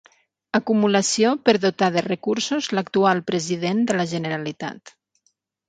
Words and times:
Acumulació 0.59 1.33
per 1.49 1.55
dotar 1.65 1.91
de 1.97 2.03
recursos 2.07 2.71
l'actual 2.79 3.23
president 3.29 3.87
de 3.93 4.01
la 4.01 4.09
Generalitat. 4.17 4.99